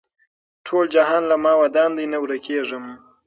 [0.65, 2.85] ټول جهان له ما ودان دی نه ورکېږم